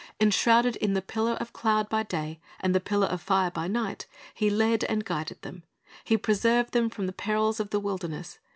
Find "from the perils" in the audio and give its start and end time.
6.89-7.59